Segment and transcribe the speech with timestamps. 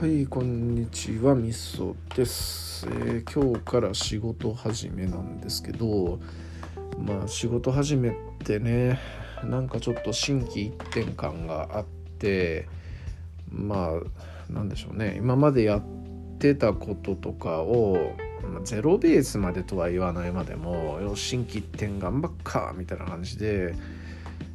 [0.00, 6.18] はいこんにちはみそです、えー、今日から仕事始めなんですけど
[6.96, 8.98] まあ仕事始めってね
[9.44, 11.84] なんかちょっと心機一転感があっ
[12.18, 12.66] て
[13.50, 13.90] ま
[14.48, 15.16] あなんでしょうね。
[15.18, 15.82] 今までやっ
[16.38, 18.14] てたこととかを
[18.64, 23.74] ゼロベースまでとは言わないまでもよし心機一転頑張っかみたいな感じで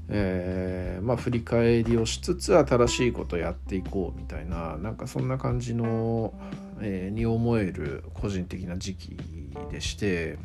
[0.09, 6.33] えー、まあ、振り返りをしつつ新しいことやっていこうみたいななんかそんな感じの、
[6.79, 9.17] えー、に思える個人的な時期
[9.71, 10.37] でして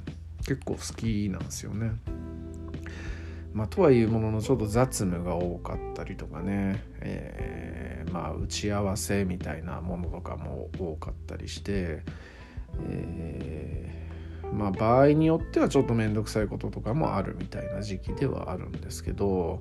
[0.46, 1.92] 結構好きなんですよね。
[3.52, 12.02] まあ、とはいうもののちょっと雑務が多かったりとかね、えー、まあ打ち合わせみたいなものとかも多かったりして、
[12.88, 14.09] え
[14.52, 19.60] まあ場合によってはちょっと面倒くさいこととかもあるみたいな時期ではあるんですけど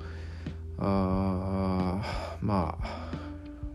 [0.77, 2.01] あ
[2.41, 3.19] まあ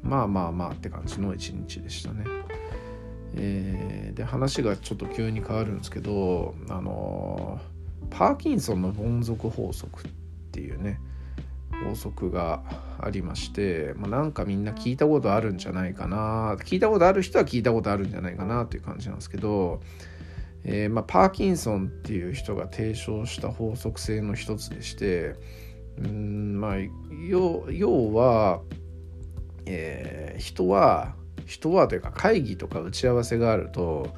[0.02, 2.24] まあまあまあって感じの一日でしたね。
[3.36, 7.60] えー、で話がちょっと急に変わるんですけどあの
[8.10, 10.10] パーキンソンの凡俗法則っ
[10.52, 11.00] ていうね
[11.84, 12.62] 法則が
[13.00, 19.80] ありまして、まあ、なんかみんな聞いたことあるんじゃないかな聞いたことある人は聞いたことあるんじゃないかなという感じなんですけど
[20.64, 25.34] えー、まあ、パーキンソンっていう人が提唱した法則性の一つでして
[25.98, 26.74] うんまあ
[27.28, 28.62] 要は、
[29.66, 31.14] えー、人は
[31.46, 34.08] 人はというか会議とか打ち合わせがあると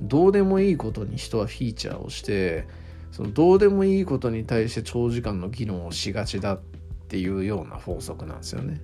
[0.00, 2.66] どうでもいいことに人はフィーチャーをして
[3.12, 6.60] そのどうでもいいことに対して長時間の議論をしがちだっ
[7.08, 8.80] ていうような法則なんですよね。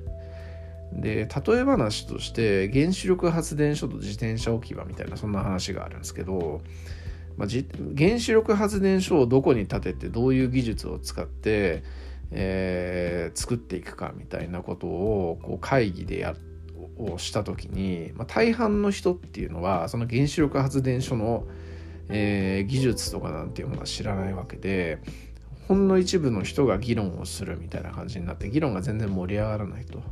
[0.92, 6.62] で例え話として原子力発電所と自転車置き場みたいなそんな話があるんですけど、
[7.36, 7.48] まあ、
[7.96, 11.84] 原子力発電所をどこに建ててどういう技術を使って、
[12.32, 16.34] えー、作っていくかみたいなことをこう会議でや
[16.98, 21.44] をした時に、まあ、大半の人っていうのはその原子力発電所の、
[22.08, 24.98] えー、技術とかなんていうものは知らないわけで
[25.68, 30.02] ほんの一部の人が議論をするみたいな感じになって議論が全然盛り上がらないと。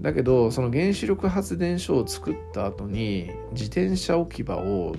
[0.00, 4.96] だけどその原子力発電所を作った後に自転車置き場を、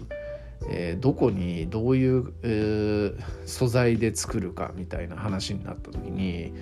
[0.70, 6.54] えー、どこにどういう、えー、素材で作るかみたいな話になった時に、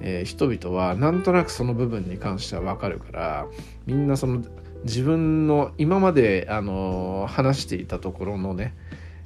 [0.00, 3.46] えー、人々はなんとなくその部分に関しては分かるから
[3.86, 4.44] みんなその
[4.84, 8.76] 自分の今まで、あの話していたところのね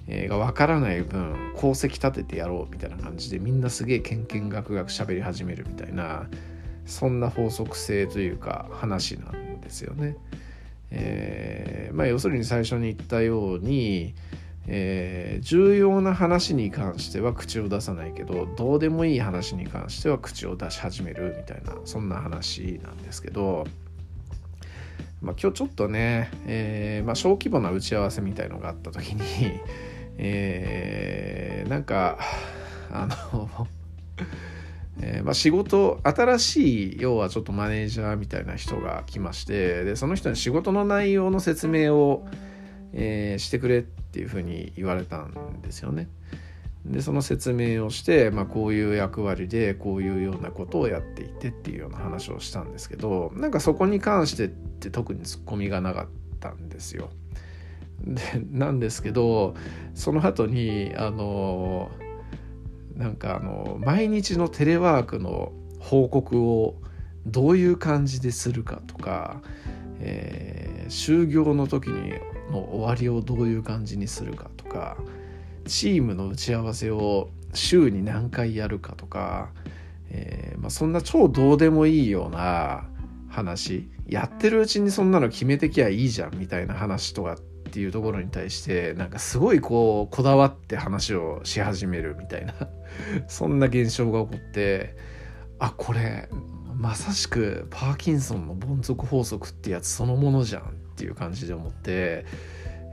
[0.08, 6.26] え、が分からない分功績立ててやろうみたいな感じでみんなすげえけんけんがくがく喋り始めるみたいな
[6.86, 10.16] そんな法則性というか話なんですよね。
[10.90, 14.14] えー、まあ、要するに最初に言ったように、
[14.66, 23.66] えー、重要な話に関しては口を出さないけどどうでもいい話に関しては口を出し始めるみたいなそんな話なんですけど、
[25.20, 29.22] まあ、今日ちょっとね、えー、まあ、小規模な打ち合わせみたいのがあった時に、
[30.18, 32.18] えー、なんか
[32.90, 33.66] あの
[35.02, 42.26] えー、まあ、仕事新しい要はちょっとマネージャーみたいな人が来ましてでその人に仕事の内容の説明を、
[42.92, 46.08] えー、してくれっていうふうに言われたんですよね。
[46.86, 56.08] でその説明をして、まあ、こういう役割でこういうようなことをやっていてっていうような話をしたんですけどなんかそこに関してって特にツッコミがなかっ
[56.40, 57.10] たんですよ。
[58.04, 58.20] で
[58.50, 59.54] なんですけど
[59.94, 61.88] その後にあの
[62.96, 66.76] なんかあの毎日のテレワークの報告を
[67.26, 69.40] どういう感じでするかとか、
[70.00, 72.14] えー、就業の時に
[72.50, 74.96] の終わりをどういう感じにするかとか
[75.66, 79.50] チームの打ち合わせを週に何回やるかとか、
[80.10, 82.84] えー、まあ、そんな超どうでもいいような
[83.28, 87.36] 話やってるうちにそんなの決めてきゃいいじゃんみたいな話とかっ
[87.72, 92.54] ていうところに対してなんかすごいこうこだわって話をし始めるみたいな
[93.26, 94.94] そんな現象が起こって
[95.58, 96.28] あこれ
[96.76, 100.64] まさしくパーキンソンの凡俗法則ってやつそのものじゃんっ
[100.96, 102.26] ていう感じで思って、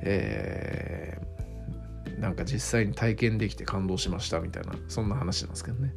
[0.01, 5.93] えー、なんか実際に体験できて感動しましたみたいなそんな話なんですけどね。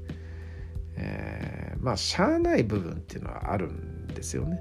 [0.97, 4.61] えー、まあしゃあない部分っていうのはあるんですよね。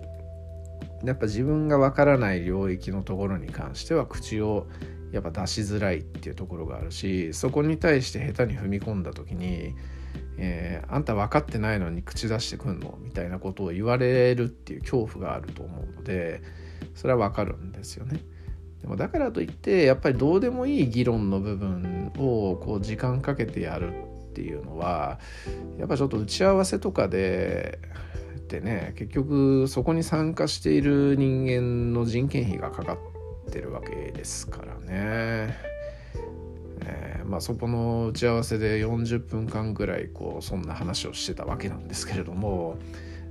[1.03, 4.67] やっぱ自分がわからない領域のところに関しては口を
[5.11, 9.75] やっぱ出しづらいっていうところがあるしそこに対して下手に踏み込んだ時に、
[10.37, 16.41] えー、あんた分かってないのに口出してくんのみたいなことを言われるっていう恐怖があると思うので
[16.95, 18.21] それは分かるんですよね。
[18.81, 23.93] でもだからといってやっぱりどうでもいい議論の部分をこう時間かけてやる
[24.31, 25.19] っていうのは
[25.77, 27.79] やっぱちょっと打ち合わせとかで
[28.51, 32.97] ってね結局そこに参加している人間の人件費がかか
[33.47, 35.55] ってるわけですからね。
[36.83, 42.79] えー、まあ、そこの打ち合わせで40分間ぐらいこうそんな話をしてたわけなんですけれども、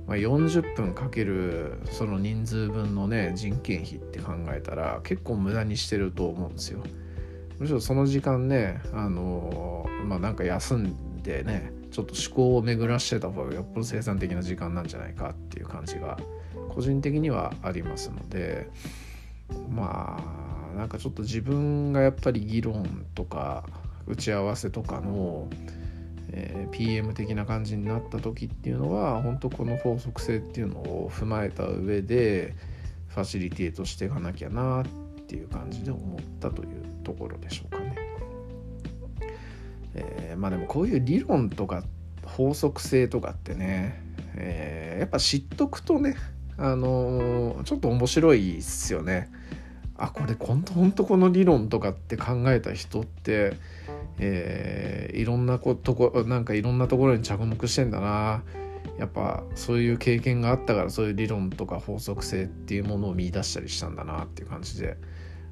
[0.07, 6.81] まあ、40分かけるその人数分のね人件費って考えたら結構無駄にしてると思うんですよ。
[7.59, 16.17] むしろその時間ねあのまあなんか休んでねちょっと思考を巡らしてた方がよっぽど生産的な時間なんじゃないかっていう感じが
[16.69, 18.69] 個人的にはありますので
[19.69, 20.17] ま
[20.73, 23.65] あなんかちょっと自分がやっぱり議論とか
[24.07, 25.49] 打ち合わせとかの、
[26.31, 32.55] えー、PM 的な感じになった時っていうのは本当この法則性っていうのを踏まえた上で
[33.09, 34.85] ファシリテートしていかなきゃなっ
[35.27, 36.69] ていう感じで思ったという
[37.03, 37.80] ところでしょうか。
[40.41, 41.83] まあでもこういう理論とか
[42.25, 44.01] 法則性とかってね、
[44.35, 46.15] えー、やっぱ知っとくとね
[46.57, 49.31] あのー、ちょっと面白いっすよね。
[49.97, 53.53] あこれほんとほんとこの理論とかって考えた人って、
[54.17, 58.41] えー、いろんなことこなんかいろんなところに着目してんだな
[58.97, 64.97] やっぱそういう経験があったからそういう理論とか法則性っていうものを見出したりしたんだなっていう感じで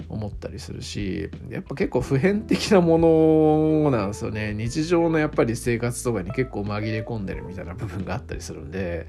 [0.08, 4.54] 思ったりするしやっぱ結構普遍的なものなんですよね。
[4.54, 9.08] 日常のやっぱり生活とかに結構紛れ込んでるみたいな部分があったりするんで、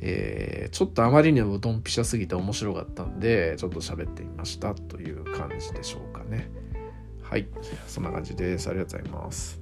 [0.00, 6.50] えー、ちょっとあまりにもドンピシャすぎて面白かったんでちょっと喋ってみましたという感じでしょうかね。
[7.22, 7.46] はい。
[7.86, 8.70] そんな感じです。
[8.70, 9.60] ありがとうございます。